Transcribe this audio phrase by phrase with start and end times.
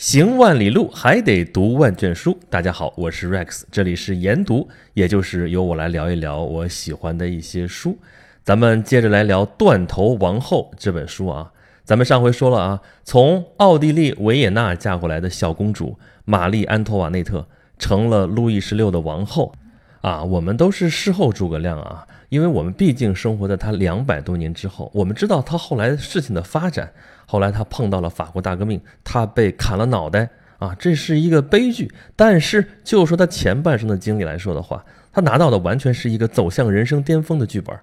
[0.00, 2.40] 行万里路，还得读万卷书。
[2.48, 7.98] 大家好，我是 Rex，这里是研读，也就是由我来聊一聊我喜欢的一些书。
[8.42, 11.52] 咱们接着来聊《断头王后》这本书啊。
[11.84, 17.46] 咱们上回说了啊，从奥地利维也纳嫁过来的小公主玛丽安托瓦内特
[17.78, 19.52] 成了路易十六的王后
[20.00, 20.24] 啊。
[20.24, 26.90] 我们都是事后诸葛亮啊，因为我们毕竟生活在他两百多年之后，我们知道他后来事情的发展。
[27.26, 31.92] 后来他碰到了法国大革命，他被砍了脑袋啊，这是一个悲剧。
[32.16, 37.76] 但是就说他前半生的经历来说的话，他拿到的完全是一个走向人生巅峰的剧本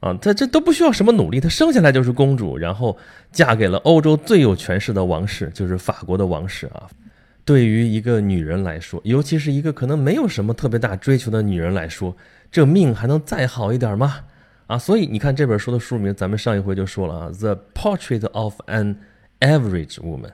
[0.00, 2.96] 啊，他这都不需要什么努力，他生下来就是公主，然后
[3.32, 6.88] 嫁给了欧洲最有权势的王室，就是法国的王室啊。
[7.50, 12.16] 对于一个女人来说，尤其是一个可能没有什么特别大追求的女人来说，
[12.48, 14.20] 这命还能再好一点吗？
[14.68, 18.94] 啊，所以你看这本书的书名，咱们上一回就说了啊，《The Portrait of an
[19.40, 20.28] Average Woman》，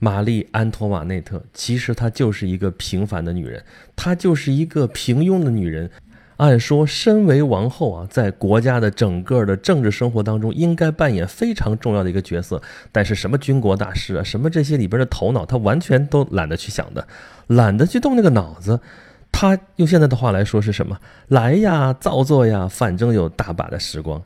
[0.00, 3.62] 玛丽安托瓦内特，其实她就是一个平凡的女人，
[3.94, 5.88] 她就是一个平庸的女人。
[6.38, 12.62] 按说，身为王后啊，在国家的整个的政治生活当中，应该扮演非常重要的一个角色。
[12.90, 17.06] 但是什么军国大事啊，什么这些里边的头脑，她完全都懒得去想的，
[17.48, 18.80] 懒得去动那个脑子。
[19.30, 20.96] 他用现在的话来说是什么？
[21.28, 24.22] 来呀，造作呀，反正有大把的时光。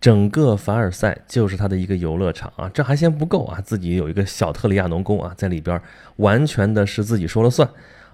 [0.00, 2.70] 整个凡尔赛就是他的一个游乐场啊！
[2.72, 5.80] 这还嫌不够啊，自己有一个小特里亚农宫啊，在里边
[6.16, 7.68] 完全的是自己说了算。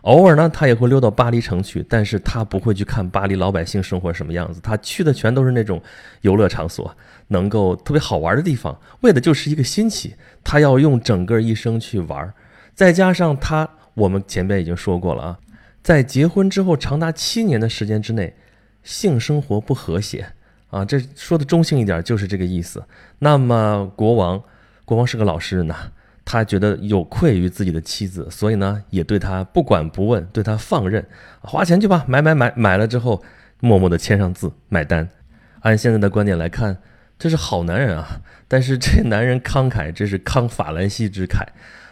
[0.05, 4.61] 偶尔呢，他也会溜到巴黎城去，但是他不会去看巴黎老百姓生活什么样子。
[4.61, 5.81] 他去的全都是那种
[6.21, 6.95] 游乐场所，
[7.29, 10.15] 能够特别好玩的地方，为的就是一个新奇。
[10.43, 12.33] 他要用整个一生去玩，
[12.75, 15.39] 再加上他，我们前面已经说过了啊。
[15.83, 18.35] 在结婚之后长达七年的时间之内，
[18.83, 20.27] 性生活不和谐
[20.69, 22.85] 啊，这说的中性一点就是这个意思。
[23.19, 24.43] 那么国王，
[24.85, 25.77] 国王是个老实人呐，
[26.25, 31.07] 他觉得有愧于自己的妻子，所以呢也对他不管不问，对他放任，
[31.41, 33.23] 花钱去吧，买买买，买了之后
[33.61, 35.09] 默默的签上字买单。
[35.61, 36.79] 按现在的观点来看，
[37.19, 41.47] 这是好男人啊，但是这男人慷慨，这是慷法兰西之慨。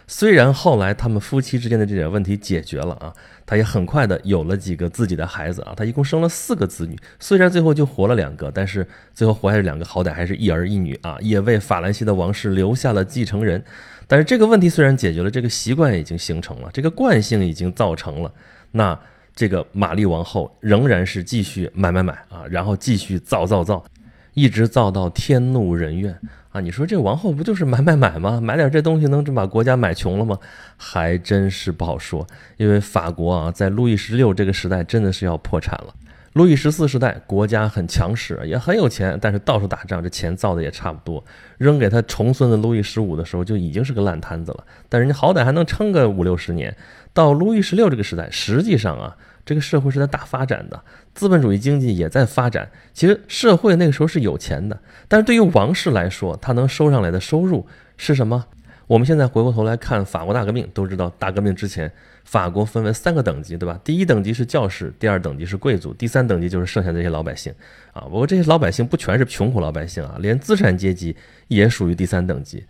[0.05, 3.13] 虽然后来他们夫妻之间的这点问题解决了啊，
[3.45, 13.63] 他也很快的有了几个自己的孩子啊，他一共生了四个子女，虽然最后就活了两个，但是最后活下来两个好歹还是一儿一女啊，也为法兰西的王室留下了继承人。
[14.07, 18.31] 但是这个问题虽然解决了，这个习惯已经形成了，这个惯性已经造成了，
[18.71, 18.99] 那
[19.35, 23.83] 这个玛丽王后仍然是继续买买买啊，然后继续造造造，
[24.33, 26.15] 一直造到天怒人怨。
[26.51, 28.39] 啊，你说这王后不就是买买买吗？
[28.39, 30.37] 买点这东西能真把国家买穷了吗？
[30.77, 32.27] 还真是不好说。
[32.57, 35.95] 因为法国啊，在路易十六这个时代真的是要破产了。
[36.33, 41.23] 路易十四时代国家很强势，也很有钱，但是到处打仗，这钱造的也差不多。
[41.57, 44.63] 扔给他重孙子路易十五的时候，就已经是个烂摊子了。
[44.89, 46.75] 但人家好歹还能撑个五六十年。
[47.13, 49.15] 到路易十六这个时代，实际上啊。
[49.45, 50.81] 这个社会是在大发展的，
[51.13, 52.71] 资本主义经济也在发展。
[52.93, 54.79] 其实社会那个时候是有钱的，
[55.09, 57.67] 但是对于王室来说，他能收上来的收入
[57.97, 58.45] 是什么？
[58.87, 61.91] 我们现在回过头来看法国大革命，都知道大革命之前，
[62.23, 63.79] 法国分为三个等级，对吧？
[63.83, 67.53] 第一等级是教士，第二等级是贵族，第三等级就是剩下这些老百姓
[67.91, 68.01] 啊。
[68.03, 71.15] 不过这些老百姓不全是穷苦老百姓啊，连资产阶级
[71.47, 72.63] 也属于第三等级。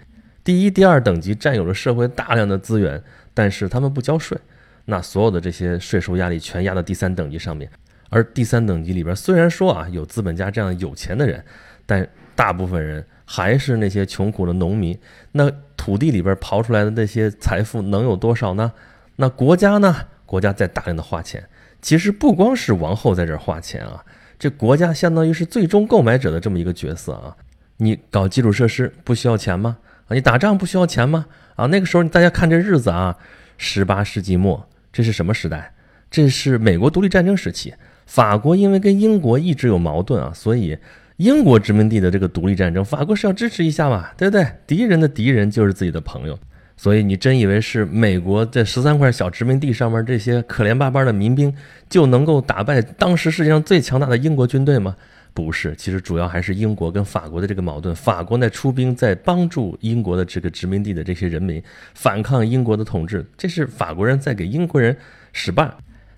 [0.43, 3.01] 第一、第二等级占有了社会大量的资源，
[3.33, 4.37] 但是他们不交税。
[4.85, 7.69] 那所有的这些税收压力全压到第三等级上面，
[8.09, 11.41] 而第三等级里边虽然说啊有资本家这样有钱的人，
[11.85, 14.99] 但大部分人还是那些穷苦的农民。
[15.31, 18.73] 那土地里边刨出来的那些财富能有多少呢？
[19.15, 19.95] 那国家呢？
[20.25, 21.43] 国家在大量的花钱。
[21.81, 24.03] 其实不光是王后在这花钱啊，
[24.39, 27.35] 这国家相当于是最终购买者的这么一个角色啊。
[27.77, 29.77] 你搞基础设施不需要钱吗？
[30.07, 31.25] 啊，你打仗不需要钱吗？
[31.55, 33.17] 啊，那个时候大家看这日子啊，
[33.57, 34.67] 十八世纪末。
[34.91, 35.73] 这是什么时代？
[36.09, 37.73] 这是美国独立战争时期。
[38.05, 40.77] 法国因为跟英国一直有矛盾啊，所以
[41.17, 44.47] 英国殖民地的这个独立战争，法国是要支持一下嘛，对不对？
[44.65, 46.37] 敌人的敌人就是自己的朋友，
[46.75, 51.53] 所以你真以为是美国这十三块小殖民地上面这些可怜巴巴的民兵
[51.89, 54.95] 就能够打败当时世界上最强大的英国军队吗？
[55.35, 57.95] 不是，其实主要还是英国跟法国的这个矛盾。
[57.95, 61.61] 法国在出兵，在帮助英国的这个殖民地的这些人民
[61.95, 64.95] 反抗英国的统治，这是法国人在给英国人
[65.31, 65.71] 使绊。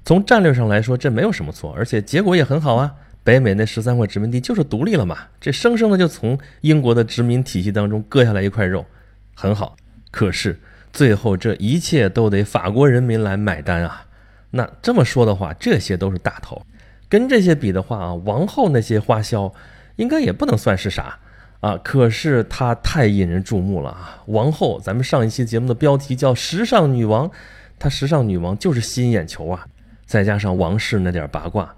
[0.03, 2.91] 从战略上来说，这没有什么错，而且结果也很好啊。
[3.23, 8.85] 北美那十三块殖民地就是独立了嘛，这生生的就从英国的殖民体系当中割下来一块肉，
[9.33, 9.77] 很好。
[10.15, 10.57] 可是
[10.93, 14.05] 最后这一切都得法国人民来买单啊。
[14.51, 16.65] 那这么说的话，这些都是大头。
[17.09, 19.53] 跟这些比的话啊，王后那些花销，
[19.97, 21.19] 应该也不能算是啥
[21.59, 24.23] 啊，可是她太引人注目了啊！
[24.27, 27.29] 王后，咱们上一期节目的标题叫“时尚女王”，
[27.77, 29.67] 她时尚女王就是吸引眼球啊！
[30.05, 31.75] 再加上王室那点八卦，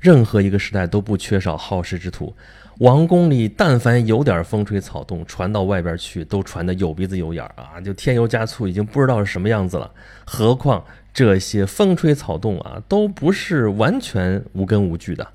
[0.00, 2.34] 任何一个时代都不缺少好事之徒。
[2.78, 7.80] 王宫里但凡有点风吹草动，传到外边去都传得有鼻子有眼儿啊！
[7.80, 9.90] 就添油加醋，已经不知道是什么样子了。
[10.26, 10.84] 何况
[11.14, 15.26] 这些风吹草动啊，都不是完全无根无据的。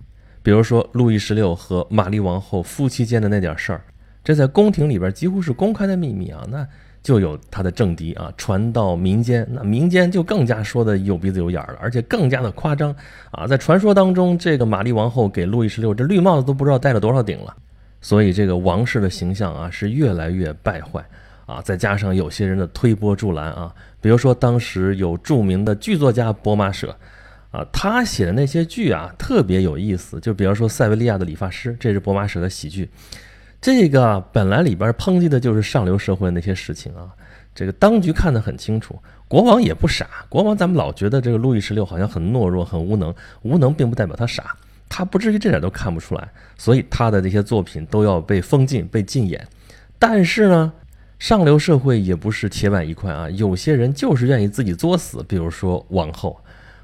[0.44, 3.82] 比如说路易十六和玛丽王后夫妻间的那点事儿。
[4.24, 6.68] 这在宫廷里边几乎是公开的秘密啊，那
[7.04, 12.96] 就有他的政敌啊，传到民间，那民间就更加说的有鼻子有眼儿了，而且更加的夸张
[13.32, 13.48] 啊。
[13.48, 17.56] 在传说当中，这个玛丽王后给路易十六这绿帽子都不知道戴了多少顶了，
[18.02, 21.04] 所以这个王室的形象啊是越来越败坏
[21.48, 21.60] 啊。
[21.64, 26.96] 再加上有些人的推波助澜啊，比如说当时有著名的剧作家博马舍
[27.50, 32.88] 啊，他写的那些剧啊特别有意思，就比方说《塞维利亚的理发师》，这是博马舍的喜剧。
[33.62, 37.08] 这个本来里边抨击的就是上流社会那些事情啊，
[37.54, 38.98] 这个当局看得很清楚，
[39.28, 40.08] 国王也不傻。
[40.30, 43.14] 国王咱们老觉得这个路易十六好像很懦弱、很无能，
[43.44, 44.58] 无能并不代表他傻，
[44.90, 46.28] 他不至于这点都看不出来，
[46.58, 49.48] 所以他的这些作品都要被封禁、被禁演。
[50.00, 50.74] 但是呢，
[51.20, 56.42] 上流社会也不是铁板一块啊，有些人就是愿意自己作死，比如说王后。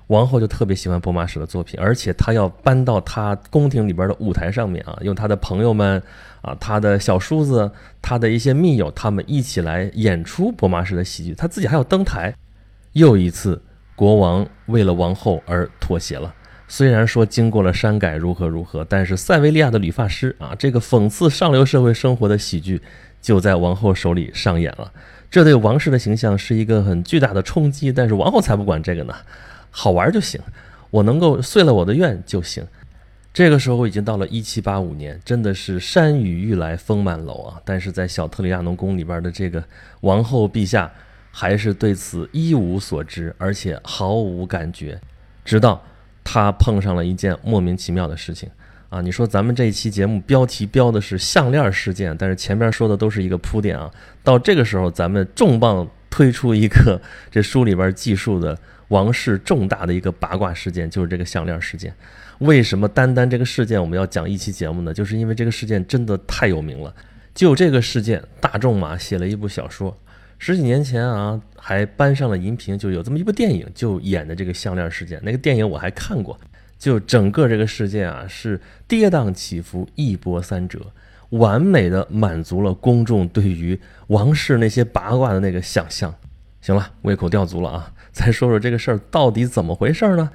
[0.08, 6.02] 王后就特别喜欢博马史的作品，而且她要搬到她宫廷里边的舞台上面啊，用她的朋友们
[6.42, 7.70] 啊，她的小叔子，
[8.02, 12.34] 她的一些密友，他们一起来演出博马史的喜剧，她自己还要登台。
[12.94, 13.62] 又一次，
[13.96, 16.34] 国王为了王后而妥协了。
[16.70, 22.82] 虽然说经过了删改，如何如何，但是塞维利亚的理发师啊，这个讽刺上流社会生活的喜剧
[23.22, 24.92] 就在王后手里上演了。
[25.30, 29.14] 这对王室的形象是一个很巨大的冲击，但是王后才不管这个呢。
[29.70, 30.40] 好玩就行，
[30.90, 32.66] 我能够遂了我的愿就行。
[33.34, 37.62] 这个时候已经到了一七八五年，真的是山雨欲来风满楼啊！
[37.64, 39.64] 但是在小特里亚农宫里边的这个
[40.02, 40.92] 王后陛下，
[41.32, 45.00] 还是对此一无所知，而且毫无感觉。
[45.46, 45.80] 直到
[46.24, 48.50] 他碰上了一件莫名其妙的事情
[48.90, 49.02] 啊！
[49.02, 53.92] 你说咱们这一期节目标题标的是项链事件，但是前边说的都是一个铺垫啊。
[54.24, 57.00] 到这个时候，咱们重磅推出一个
[57.30, 58.58] 这书里边记述的。
[58.90, 61.94] 王室重大的一个八卦事件就是这个项链事件。
[62.40, 64.94] 为什么单单这个事件我们要讲一期节目呢？
[64.94, 66.94] 就是因为这个事件真的太有名了。
[67.34, 69.96] 就这个事件，大仲马写了一部小说，
[70.38, 75.20] 十几年前啊还搬上了银屏，就有这么一部电影，就演的这个项链事件。
[75.24, 76.40] 那个电影我还看过。
[76.80, 80.80] 就整个这个事件啊是跌宕起伏，一波三折，
[81.30, 86.14] 完美的满足了公众对于王室那些八卦的那个想象。
[86.62, 87.94] 行了，胃口吊足了啊！
[88.18, 90.28] 再说说这个事儿到底怎么回事呢？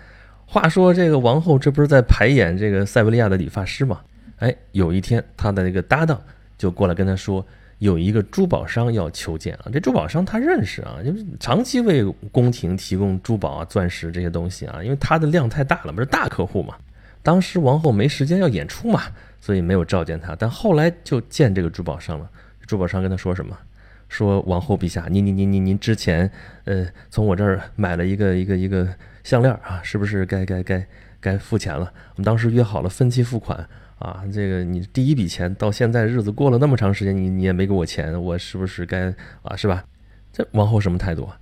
[0.46, 4.00] 话说这个王后这不是在排演这个塞维利亚的理发师吗？
[4.37, 6.23] 哎，有一天她的那个搭档
[6.56, 7.44] 就过来跟她说，
[7.79, 9.67] 有一个珠宝商要求见啊。
[9.73, 16.76] 这珠宝商他认识啊，就是长期为宫廷提供珠宝啊、钻石这些东西啊，因为他的量太大了，不是大客户嘛。
[17.20, 19.02] 当时王后没时间要演出嘛，
[19.40, 20.37] 所以没有召见他。
[20.38, 22.31] 但后来就见这个珠宝商了。
[22.67, 23.58] 珠宝商跟他说什么？
[24.12, 26.31] 说王后陛下，您您您您您之前，
[26.64, 28.87] 呃，从我这儿买了一个一个一个
[29.25, 30.87] 项链啊，是不是该该该
[31.19, 31.91] 该付钱了？
[32.11, 33.67] 我们当时约好了分期付款
[33.99, 39.56] 啊，这个你第一笔钱到现在日子过了那么长时间，你你也没给我钱，我是不是该啊？
[39.56, 39.82] 是吧？
[40.31, 41.38] 这王后什么态度啊？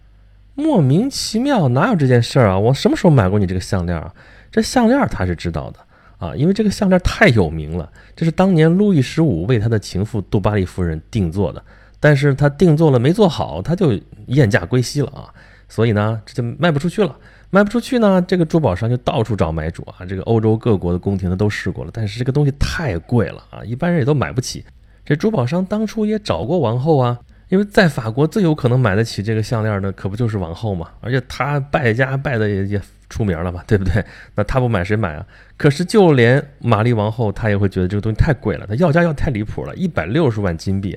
[0.55, 2.57] 莫名其妙，哪有这件事儿啊？
[2.57, 4.15] 我什么时候买过你这个项链啊？
[4.53, 5.81] 这项链他是知道的
[6.25, 11.61] 啊，因为这个项链太有名了，这是当年路易十五为他的情妇杜巴利夫人定做的。
[12.01, 13.93] 但是他定做了没做好，他就
[14.27, 15.29] 验价归西了啊，
[15.69, 17.15] 所以呢，这就卖不出去了。
[17.51, 20.07] 卖不出去呢，这个珠宝商就到处找买主啊。
[20.09, 24.65] 这个欧洲各国的宫廷他都试过了，但是这个东西太贵了啊，一般人也都买不起。
[25.05, 30.89] 这珠宝商当初也找过王后啊，因为在法国最有可能买得起这个项链的，可不就是王后嘛？
[31.01, 34.05] 而且他败家败的也也出名了嘛，对不对？
[34.37, 35.27] 那他不买谁买啊？
[35.57, 40.97] 可是就连玛丽王后，她也会觉得这个东西太贵了，她要价要太离谱了，一百六十万金币。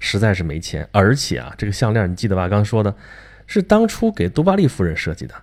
[0.00, 2.48] 实在是没钱，而且啊，这个项链你记得吧？
[2.48, 2.92] 刚说的，
[3.46, 5.34] 是当初给杜巴利夫人设计的。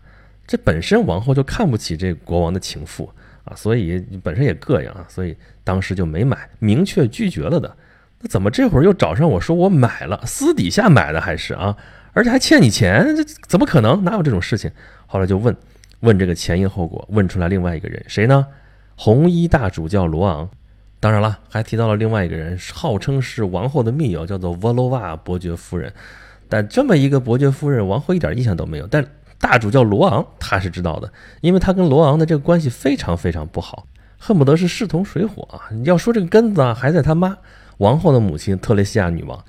[0.46, 3.10] 这本身王后就看不起这国王的情妇
[3.44, 7.78] 啊，所以本身也膈应啊，所以当时就没买，明确拒绝了的。
[8.20, 11.78] 那怎么这会儿又找上我说我买了，私底下买的还是啊？
[12.14, 14.04] 而且还欠你钱，这怎么可能？
[14.04, 14.72] 哪有这种事情？
[15.06, 15.56] 后来就问
[16.00, 18.48] 问这个前因后果，问出来另外一个人谁呢？
[18.96, 20.50] 红衣大主教罗昂。
[21.00, 25.94] 当然了，还提到了另外一个人，号称是王后的密友，叫做沃罗瓦伯爵夫人。
[26.50, 28.88] 但这么一个伯爵夫人，王后一点印象都没有。
[28.88, 29.06] 但
[29.38, 31.12] 大主教罗昂他是知道的，
[31.42, 33.86] 因为他跟罗昂的这个关系非常非常不好，
[34.18, 35.70] 恨不得是势同水火啊。
[35.84, 37.38] 要说这个根子啊，还在他妈
[37.78, 39.40] 王后的母亲特蕾西亚女王。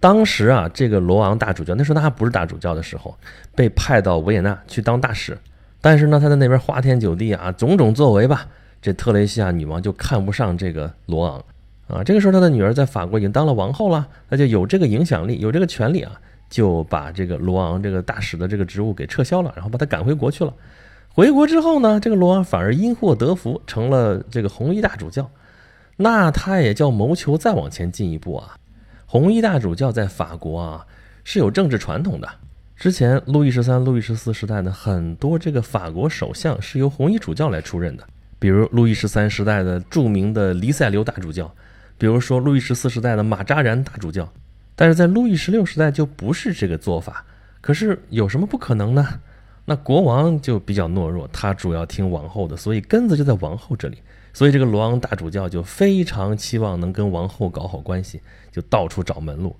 [0.00, 3.14] 当时啊，这个罗昂大主教那时候他还不是大主教的时候，
[3.54, 5.36] 被派到维也纳去当大使。
[5.80, 8.46] 但是呢，他在那边花天酒地啊，种种作为吧，
[8.84, 11.42] 这特蕾西亚女王就看不上这个罗昂
[11.86, 12.04] 啊。
[12.04, 16.12] 这个时候，他的女儿在法国已经当了王后了，那就有这个影响力，有这个权利啊，
[16.50, 20.52] 就把这个罗昂这个大使的这个职务给撤销了，然后把他赶回国去了。
[21.08, 25.30] 回国之后呢，这个罗昂反而因祸得福，成了这个红衣大主教。
[25.96, 28.54] 那他也叫谋求再往前进一步啊。
[29.06, 30.86] 红衣大主教在法国啊
[31.22, 32.28] 是有政治传统的。
[32.76, 38.06] 之前路易十三、路易十四时代呢，很多这个法国首相是由红衣主教来出任的。
[38.44, 41.50] 比如路易十三时代的著名的黎塞留大主教，
[41.96, 44.30] 比如说路易十四时代的马扎然大主教。
[44.76, 47.24] 但是在路易十六时代就不是这个做法。
[47.62, 49.08] 可是有什么不可能呢？
[49.64, 53.96] 那国王就比较懦弱，他主要听王后的，所以根子就在王后这里。
[54.34, 58.20] 所以这个罗昂大主教就非常期望能跟王后搞好关系，
[58.52, 59.56] 就到处找门路。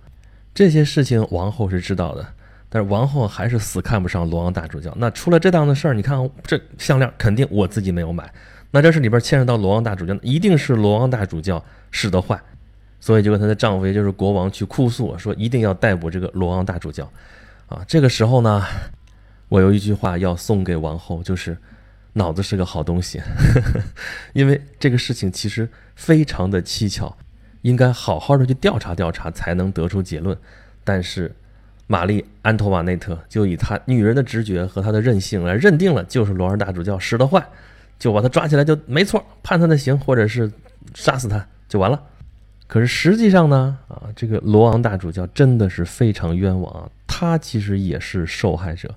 [0.53, 2.27] 这些事情王后是知道的，
[2.69, 4.93] 但是王后还是死看不上罗昂大主教。
[4.99, 8.31] 那出了这档子事儿，你看这项链肯定我自己没有买，
[8.75, 12.37] 那这事里边牵扯到罗昂大主教，一定是罗昂大主教使得坏，
[12.99, 17.09] 所以就跟她的丈夫，也就是国王去哭诉，说一定要逮捕这个罗昂大主教。
[17.69, 18.65] 啊，这个时候呢，
[19.49, 21.57] 我有一句话要送给王后，就是。
[22.17, 23.21] 脑子是个好东西，
[24.35, 27.13] 因为这个事情其实非常的蹊跷，
[27.63, 30.39] 应该好好的去调查调查才能得出结论。
[30.85, 31.35] 但是
[31.89, 37.45] 玛丽安托瓦内特就以她女人的直觉和她的任性来认定了，就是罗尔大主教使得坏，
[37.99, 40.51] 就把他抓起来就没错，判他的刑或者是
[40.95, 42.01] 杀死他就完了。
[42.67, 48.93] 可是实际上呢，啊，这个罗昂大主教真的是非常冤枉啊，他其实也是受害者。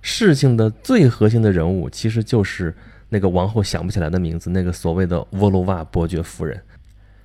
[0.00, 2.74] 事情的最核心的人物其实就是
[3.08, 6.60] 那个王后想不起来的名字，那个所谓的沃罗瓦伯爵夫人。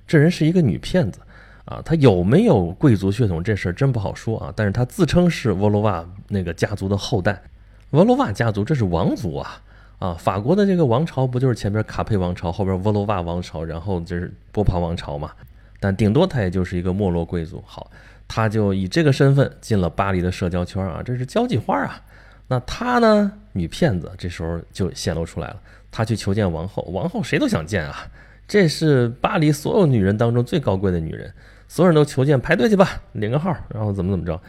[0.06, 1.20] 这人是一个女骗子
[1.64, 4.52] 啊，她有没有贵族血统这事儿真不好说啊。
[4.54, 7.42] 但是她自称是沃罗瓦那个家族的后代，
[7.90, 9.60] 沃罗瓦家族这是王族啊
[9.98, 10.14] 啊！
[10.14, 15.32] 法国的这个王朝不就是前边卡佩王朝，后边沃罗瓦王朝，然后就是波旁王朝嘛？
[15.80, 17.62] 但顶多他也就是一个没落贵族。
[17.66, 17.90] 好，
[18.26, 22.00] 他就以这个身份进了巴黎的社交圈啊，这是交际花啊。
[22.46, 23.32] 那她呢？
[23.52, 25.56] 女骗子这时候就显露出来了。
[25.90, 28.06] 她去求见王后，王后谁都想见啊！
[28.46, 31.32] 这是巴黎所有女人当中最高贵的女人，
[31.66, 34.40] 所有人都求见，排队去吧，领个号，然后怎么怎么着。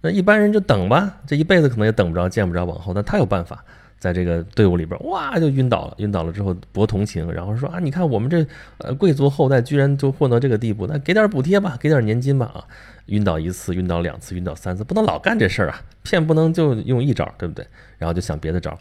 [0.00, 2.94] 那一般人就等吧，这一辈子可能也等不着，见不着王后。
[2.94, 3.64] 但她有办法，
[3.98, 5.94] 在这个队伍里边，哇，就晕倒了。
[5.98, 8.46] 晕倒了之后博同情，然后说啊，你看我们这
[8.78, 12.64] 呃贵族后代居然就混到这个地步，那给点补贴吧，给点年金吧啊！
[13.06, 15.82] 晕倒一次，晕倒两次，晕倒三次，不能老干这事儿啊！
[16.02, 17.66] 骗不能就用一招，对不对？
[17.96, 18.76] 然后就想别的招。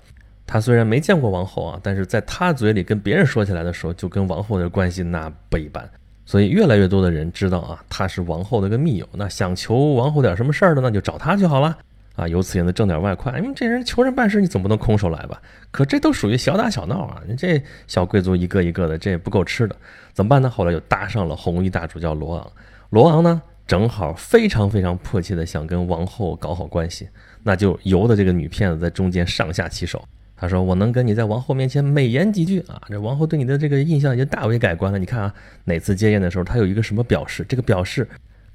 [0.45, 5.89] 他虽然没见过王后啊，但是在他嘴里跟别人说起来的时候，就跟王后的关系那不一般。
[6.25, 9.07] 所以越来越多的人知道啊，他是王后的个密友。
[9.13, 11.77] 那想求王后点什么事儿的，那就找他就好了
[12.17, 13.39] 啊，由此也能挣点外快。
[13.39, 15.41] 因为这人求人办事，你总不能空手来吧？
[15.71, 17.21] 可这都属于小打小闹啊！
[17.27, 19.75] 你这小贵族一个一个的，这也不够吃的，
[20.11, 20.49] 怎么办呢？
[20.49, 22.51] 后来又搭上了红衣大主教罗昂。
[22.89, 23.41] 罗昂呢？
[23.67, 27.07] 正好非常非常迫切的想跟王后搞好关系，
[27.43, 30.03] 那就由得这个女骗子在中间上下其手。
[30.39, 32.79] 他说：“我能跟你在王后面前美言几句啊？
[32.87, 34.99] 这王后对你的这个印象已经大为改观了。
[34.99, 35.33] 你看啊，
[35.65, 37.43] 哪次接见的时候，他有一个什么表示？
[37.49, 38.07] 这个表示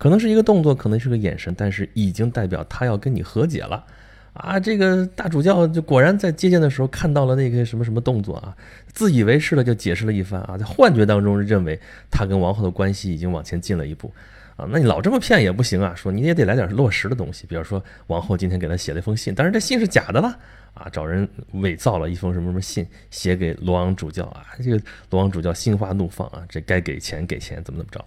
[0.03, 3.87] 可能是一个动作，可能是个眼神，但是已经代表他要跟你和解了
[4.33, 4.59] 啊！
[4.59, 8.53] 这个大主教就果然在接见的时候看到了那个什么什么动作啊，
[8.93, 11.79] 自以为是的就解释了一番啊，在幻觉当中认为
[12.11, 14.13] 他跟王后的关系已经往前进了一步。”
[14.57, 15.95] 啊，那你老这么骗也不行啊！
[15.95, 20.37] 说你也得来点落实的东西，比如说王后今天给他写了一封信，但是这信是假的了
[20.75, 20.89] 啊！
[20.91, 24.47] 找人伪造了一封什么什么信，写给罗昂主教啊！
[24.61, 24.81] 这个
[25.11, 26.43] 罗昂主教心花怒放啊！
[26.49, 28.05] 这该给钱给钱，怎么怎么着？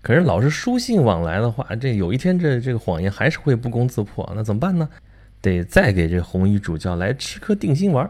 [0.00, 4.88] 可是老是书信往来的话，这有一天这这个谎言还是会不攻自破，那怎么办呢？
[5.40, 8.08] 得再给这红衣主教来吃颗定心丸。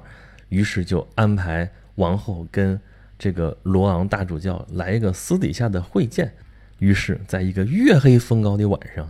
[0.48, 2.80] 于是就安排王后跟
[3.18, 6.32] 这个罗昂大主教来一个私底下的会见。
[6.78, 9.04] 于是，在一个月黑风高的晚上，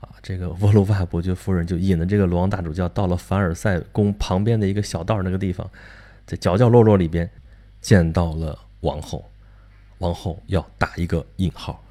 [0.00, 5.68] 啊，这个沃罗瓦伯爵夫人就引着这个罗昂大主教到了凡尔赛宫旁边的一个小道那个地方，
[6.24, 7.28] 在角角落落里边
[7.80, 9.29] 见到了王后。
[10.00, 11.82] 王后要打一个引号。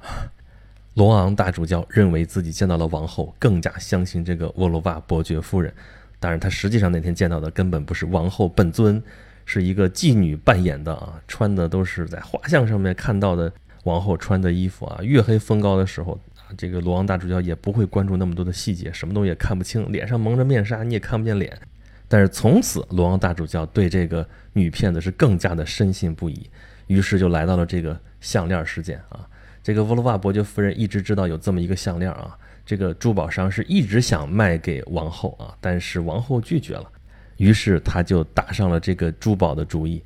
[0.94, 5.72] 罗昂大主教认为自己见到了王后，更加相信这个沃罗瓦伯爵夫人。
[6.20, 9.02] 当然，他实际上那天见到的根本不是王后本尊，
[9.46, 13.50] 是一个妓女扮演的啊，穿的都是在画像上面看到的。
[13.84, 16.20] 王后穿的衣服啊，月黑风高的时候，
[16.58, 21.58] 这个罗昂大主教也不会关注那么多的细节，什么东西也看不清，脸上蒙着面纱，你也看不见脸。
[22.06, 26.50] 但是从此，罗昂大主教对这个女骗子是更加的深信不疑，
[26.90, 29.24] 于是就来到了这个项链事件啊。
[29.62, 36.90] 这个沃罗瓦伯爵夫人一直知道有这么一个项链啊，这个珠宝商是一直想卖给王后啊，但是王后拒绝了，
[37.36, 40.02] 于是他就打上了这个珠宝的主意，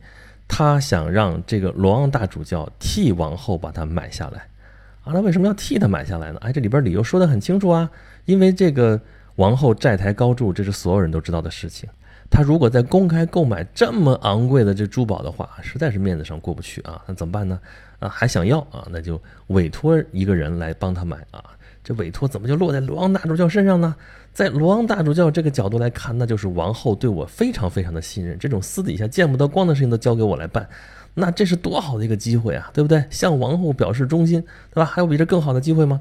[0.46, 4.40] 他想让这个罗昂大主教替王后把它买下来
[5.04, 5.14] 啊。
[5.14, 6.38] 那为什么要替他买下来呢？
[6.42, 7.88] 哎，这里边理由说得很清楚啊，
[8.26, 9.00] 因为这个
[9.36, 11.88] 王后债台高筑，这是所有人都知道的事情。
[12.34, 17.00] 他如果在公开购买这么昂贵的这珠宝的话，实在是面子上过不去啊。
[17.06, 17.60] 那怎么办呢？
[18.00, 18.84] 啊，还想要啊？
[18.90, 21.44] 那就委托一个人来帮他买啊。
[21.84, 23.94] 这委托怎么就落在罗昂大主教身上呢？
[24.32, 30.68] 在罗昂大主教这个角度来看，那就是王后对我非常非常的信任，这种私底下见不得光的事情都交给我来办，
[31.14, 33.04] 那这是多好的一个机会啊，对不对？
[33.10, 34.84] 向王后表示忠心，对吧？
[34.84, 36.00] 还有比这更好的机会吗？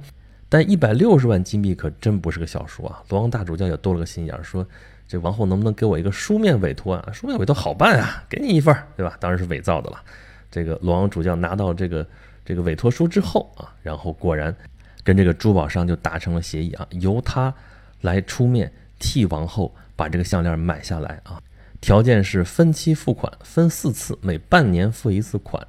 [0.50, 3.04] 但一百六十万金币可真不是个小数啊！
[3.10, 4.66] 罗昂大主教也多了个心眼，说。
[5.14, 7.12] 这王后能不能给我一个书面委托啊？
[7.14, 9.16] 书面委托好办啊，给你一份，对吧？
[9.20, 10.02] 当然是伪造的了。
[10.50, 12.04] 这个罗王主教拿到这个
[12.44, 14.52] 这个委托书之后啊，然后果然
[15.04, 17.54] 跟这个珠宝商就达成了协议啊，由他
[18.02, 21.40] 来出面替王后把这个项链买下来啊，
[21.80, 25.64] 条件是分期付款，分四次，每半年付一次款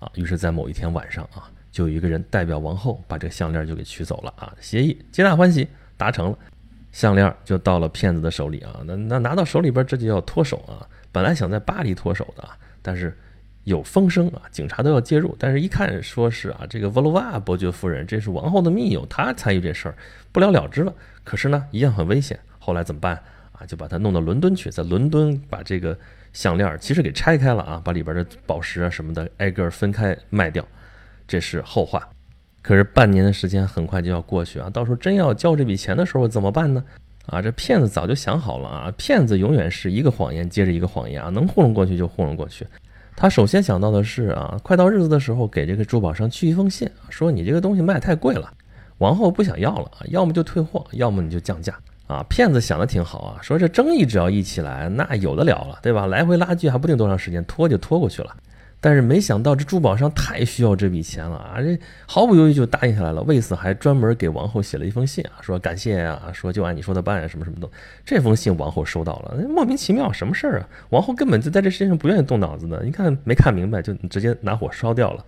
[0.00, 0.10] 啊。
[0.16, 6.38] 于是，在某一天晚上啊，就有一个人代表王后把这个项链就给取走了啊，协议皆大欢喜达成了。
[6.92, 10.86] 项链就到了骗子的手里啊，那那拿到手里边这就要脱手啊。
[11.12, 12.48] 本来想在巴黎脱手的，
[12.82, 13.16] 但是
[13.64, 15.34] 有风声啊，警察都要介入。
[15.38, 19.94] 但是一看说是啊，这个沃罗瓦伯爵夫人，这是王后的密友，她参与这事儿，
[20.32, 20.94] 不了了之了。
[21.24, 22.38] 可是呢，一样很危险。
[22.58, 23.20] 后来怎么办
[23.52, 23.66] 啊？
[23.66, 25.98] 就把他弄到伦敦去，在伦敦把这个
[26.32, 30.66] 项链其实给拆开了啊，把里边的宝石啊什么的挨个分开卖掉，
[31.26, 32.08] 这是后话。
[32.62, 36.84] 可是半年的时间很快就要过去啊，到时候真要交这笔钱的时候怎么办呢？
[37.26, 42.66] 啊，这骗子早就想好了啊，骗子永远是一个谎言接着一个谎言啊，能糊弄过去就糊弄过去。
[43.16, 48.50] 他首先想到的是啊，快到日子的时候给这个珠宝商去一封信，说你这个东西卖太贵了，
[48.98, 52.24] 王后不想要了啊，要么就退货，要么你就降价啊。
[52.28, 56.06] 骗子想的挺好啊，说这争议只要一起来，那有的了了，对吧？
[56.06, 58.34] 来回拉锯还不定多长时间，拖就拖过去了。
[58.82, 61.60] 但是没想到这珠宝商太需要这笔钱了啊！
[61.60, 63.20] 这毫不犹豫就答应下来了。
[63.24, 67.68] 为此还专门给王后写了一封信啊，说感谢啊，说就按你说的办啊，什么什么的。
[68.06, 70.68] 这封信王后收到了，莫名其妙什么事儿啊？
[70.88, 75.22] 王后根本就在这事情上不愿意动脑子的，你看没看明白就直接拿火烧掉了。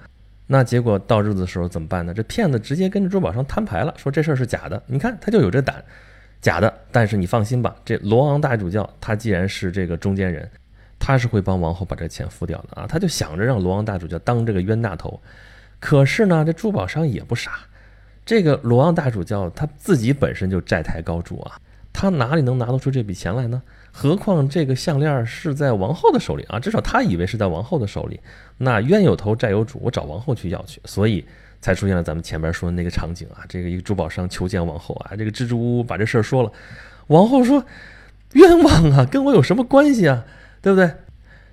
[0.47, 2.15] 那结果到日子的时候怎么办呢？
[2.15, 4.83] 这骗子直接跟着珠宝商摊牌了，说这事儿是假的。
[4.87, 5.85] 你看他就有这胆，
[6.41, 6.73] 假的。
[6.91, 10.51] 但是你放心吧，这罗昂大主教他既然是这个中间人。
[11.05, 15.21] 他是会帮王后把这钱付掉的啊，他就想着让罗昂大主教当这个冤大头。
[15.81, 17.59] 可是呢，这珠宝商也不傻，
[18.25, 21.59] 这个罗昂大主教他自己本身就债台高筑啊，
[21.93, 23.61] 他哪里能拿得出这笔钱来呢？
[23.91, 28.21] 何况这个项链是在王后的手里啊，至少他以为是在王后的手里。
[28.59, 31.27] 那冤有头债有主，我找王后去要去，所以
[31.61, 33.43] 才出现了咱们前面说的那个场景啊。
[33.49, 36.53] 这个一个珠宝商求见王后啊，这个支支吾吾把这事儿说了，
[37.09, 37.65] 王后说
[38.35, 40.25] 冤枉啊，跟我有什么关系啊？
[40.63, 40.91] 对不对？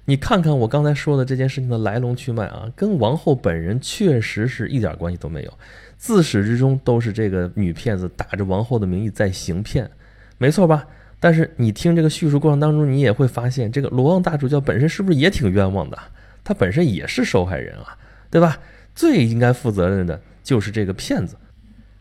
[0.05, 5.53] 你看看我刚才说的这件事情的来龙去脉啊，跟王后本人确实是一点关系都没有，
[5.97, 9.91] 自始至终都是这个女骗子打着王后的名义在行骗，
[10.37, 10.87] 没错吧？
[11.19, 15.99] 但是你听这个叙述过程当中，你也会发现，这个罗旺大主教本身是不是也挺冤枉的？
[16.43, 17.97] 他本身也是受害人啊，
[18.31, 18.57] 对吧？
[18.95, 21.35] 最应该负责任的就是这个骗子。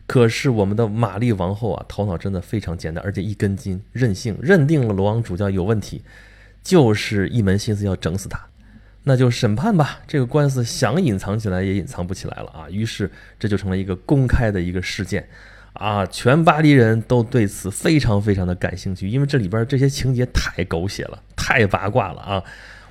[0.07, 6.01] 可是我们的玛丽王后啊，头脑真的非常简单，而且一根筋，任性，认定了罗旺主教有问题。
[6.69, 8.39] 就是一门心思要整死他，
[9.05, 10.01] 那就审判吧。
[10.05, 12.69] 这个官司想隐藏起来也隐藏不起来了啊！
[12.69, 15.27] 于是这就成了一个公开的一个事件，
[15.73, 22.43] 啊，全巴黎人都对此非常非常的感兴趣，因为这里边这些情节太狗血了，太八卦了啊！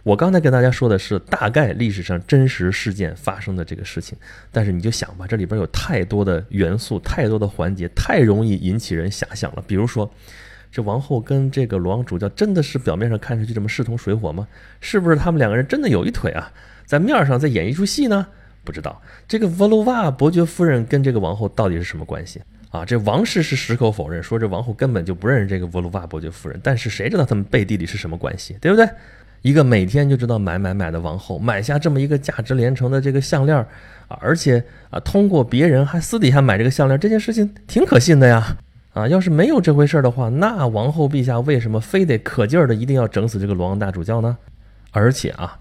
[0.02, 4.18] 我刚才跟大家说的是大概历史上真实事件发生的这个事情，
[4.50, 10.12] 但是你就想吧，这里边有太多的元素，太多的环节，太容易引起人遐想了，比如说。
[10.70, 14.46] 这王后跟这个罗王主教真的是表面上看上去这么势同水火吗？
[14.80, 16.52] 是不是他们两个人真的有一腿啊？
[16.84, 18.26] 在面上在演一出戏呢？
[18.64, 22.84] 不知道这个沃罗瓦伯爵夫人跟这个王后到底是什么关系啊？
[22.84, 26.60] 这王室是矢口否认，说这王后根本就不认识这个沃罗瓦伯爵夫人。
[26.62, 28.86] 但是谁知道他们背地里是什么关系，对不对？
[29.40, 38.56] 一个每天就知道买买买的王后，买下这么一个价值连城的这个项链啊，而且啊，通过别人还私底下买这个项链，这件事情挺可信的呀。
[38.94, 44.36] 啊，要是没有这回事儿的话，那王后陛下为什么非得可劲儿的一定要整死这个罗王大主教呢？
[44.90, 45.58] 而且啊，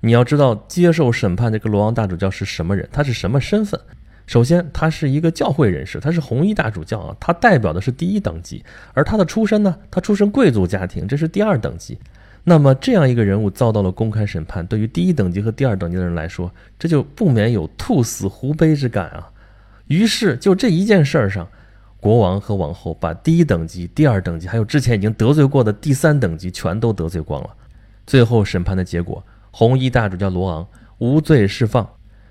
[0.00, 3.78] 你要知道，接受审判这个罗王大主教是什么人，他是什么身份？
[4.26, 8.64] 首先，他是一个教会人士，他是红衣大主教啊，他代表的是第一等级。
[8.94, 11.98] 而他的出身呢，他出身贵族家庭，这是第二等级。
[12.44, 19.28] 那么这样一个人物遭到了公开审判，对于第一等级和第二等级的人来说，这就不免有兔死狐悲之感啊。
[19.88, 21.46] 于是就这一件事儿上，
[22.00, 27.50] 国王和王后把第一等级、第二等级，还有之前已经得罪过的第三等级全都得罪光了。
[28.06, 30.66] 最后审判的结果，红衣大主教罗昂
[30.98, 31.88] 无罪释放，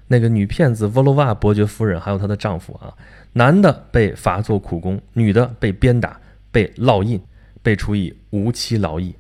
[0.08, 2.91] 那个女骗子沃罗瓦伯爵夫人还有她的丈夫啊，
[3.34, 6.19] 男的被罚做苦工，女的被鞭打、
[6.51, 7.21] 被烙印、
[7.62, 9.15] 被处以无期劳役。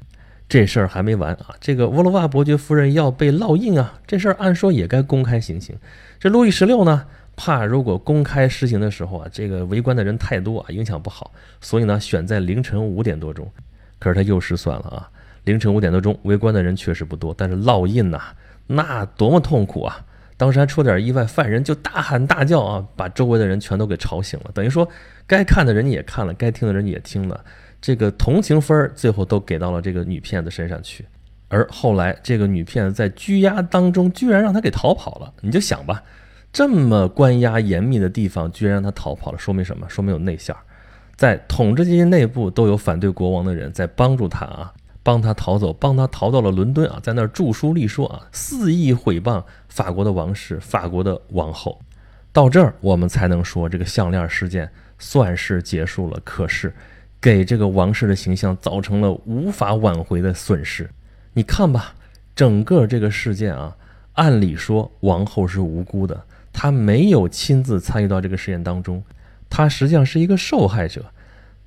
[0.47, 1.53] 这事儿还没完啊！
[1.61, 3.99] 这个沃罗瓦伯爵夫人要被烙印啊！
[4.07, 5.77] 这事儿按说也该公开行刑。
[6.19, 7.05] 这路易十六呢，
[7.39, 13.49] 怕如果公开实行的时候啊，这个围观的人太多啊，影响不好，所以呢，选在凌晨五点多钟。
[13.97, 15.09] 可是他又失算了啊！
[15.45, 18.19] 凌晨五点多钟，围观的人确实不多，但是烙印呐，
[18.67, 20.05] 那多么痛苦啊！
[20.37, 24.51] 当时还出点意外，犯人就大喊大叫啊，把周围的人全都给吵醒了。
[24.53, 24.87] 等于说，
[25.25, 27.43] 该看的人也看了，该听的人也听了。
[27.81, 31.05] 这个同情分最后都给到了这个女骗子身上去，
[31.47, 35.33] 而后来这个女骗子在拘押当中居然让他给逃跑了。
[35.41, 36.03] 你就想吧，
[36.51, 39.87] 这么关押严密的地方，居然让他逃跑了，说明什么？
[39.89, 40.55] 说明有内线，
[41.15, 51.79] 在统治阶级内部都有反对国王的人在帮助他啊，帮他逃走，帮他逃到了伦敦啊，在那儿著书立说啊，肆意毁谤法国的王室、法国的王后。
[52.31, 56.19] 到这儿我们才能说这个项链事件算是结束了。
[56.23, 56.73] 可是。
[57.21, 60.89] 给这个王室的形象造成了无法挽回的损失。
[61.33, 61.93] 你看吧，
[62.33, 63.75] 整个这个事件啊，
[64.13, 69.03] 按理说王后是无辜的，他没有亲自参与到这个实验当中，
[69.49, 71.05] 他实际上是一个受害者。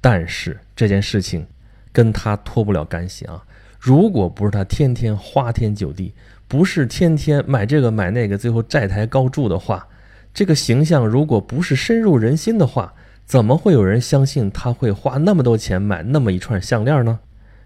[0.00, 1.46] 但是这件事情
[1.92, 3.40] 跟他脱不了干系啊！
[3.78, 6.12] 如果不是他天天花天酒地，
[6.48, 9.86] 不是天天买这个买那个，最后债台高筑的话，
[10.34, 12.92] 这个形象如果不是深入人心的话，
[13.24, 17.20] 怎么会有人相信他会花那么多钱买那么一串项链呢？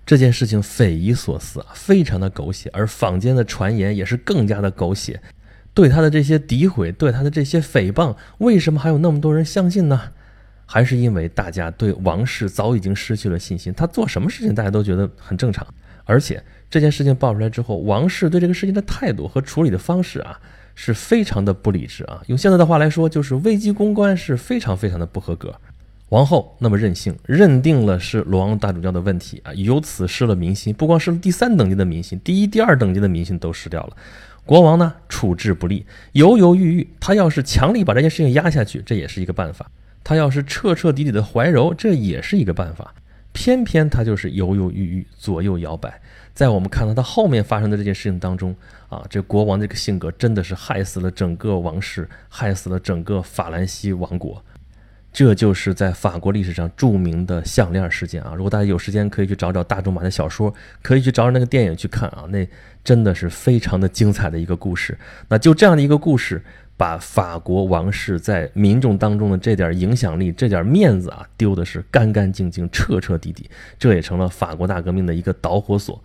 [0.04, 5.20] 这件事情匪夷所思啊，非常的狗血，而坊间的传言也是更加的狗血。
[5.76, 10.00] 对他的这些诋毁，对他的这些诽谤，为什么还有那么多人相信呢？
[10.64, 15.64] 还是因为大家对王室早已经失去了信心，他做什么事情大家都觉得很正常。
[16.04, 20.40] 而且这件事情爆出来之后，王室对这个事情的态度和处理的方式啊。
[20.78, 22.20] 是非常的不理智啊！
[22.26, 25.54] 用现在的话来说，就是危机公关是非常非常的不合格。
[26.10, 33.96] 王后那么任性，认定了是罗昂大主教的问题啊，由此失了民心，不光失了第三等级的民心，第一、第二等级的民心都失掉了。
[34.46, 36.88] 国王呢，处置不力，犹犹豫豫。
[36.98, 39.66] 他要是强力把这件事情压下去，这也是一个办法；
[40.02, 42.94] 他要是彻彻底底的怀柔，这也是一个办法。
[43.32, 46.00] 偏偏他就是犹犹豫豫，左右摇摆。
[46.32, 48.54] 在我们看到他后面发生的这件事情当中。
[48.88, 54.40] 啊，这国王这个性格真的是害死了整个王室，害死了整个法兰西王国。
[55.16, 58.34] 这就是在法国历史上著名的项链事件啊！
[58.36, 60.52] 如果大家有时间，可以去找找大仲马的小说，
[60.82, 62.46] 可以去找找那个电影去看啊，那
[62.84, 64.98] 真的是非常的精彩的一个故事。
[65.30, 66.44] 那就这样的一个故事，
[66.76, 73.48] 把法国王室在民众当中的这点影响力、这点面子啊，丢的是干干净净、彻彻底底。
[73.78, 75.98] 这也成了法国大革命的一个导火索。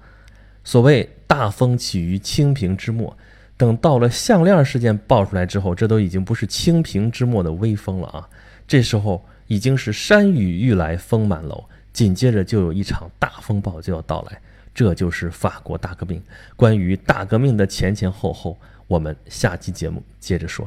[0.63, 3.17] 所谓大风起于清平之末，
[3.57, 8.29] 等到了项链事件爆出来之后，这都已经不是清平之末的微风了啊！
[8.71, 14.39] 这时候已经是山雨欲来风满楼，紧接着就有一场大风暴就要到来，
[14.73, 16.23] 这就是法国大革命。
[16.55, 18.57] 关于大革命的前前后后，
[18.87, 20.65] 我们下期节目接着说。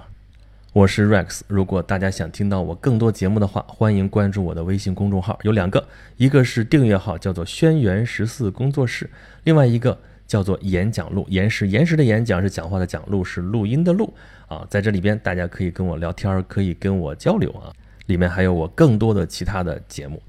[0.74, 5.82] 我是 Rex，如果大家想听到我更多节目的话，欢迎关注我的微信公众号，有两个，
[6.18, 9.08] 一个是订阅号，叫做轩辕十四工作室，
[9.44, 14.12] 另外一个叫做演讲录，延时延时的演讲是讲话的讲，录是录音的录
[14.46, 17.72] 啊，在这里边大家可以跟我聊天，可以跟我交流啊，
[18.06, 20.22] 里面还有我更多的其他的节目，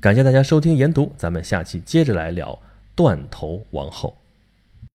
[0.00, 2.58] 感谢大家收听研读，咱们下期接着来聊
[2.94, 4.16] 断头王后。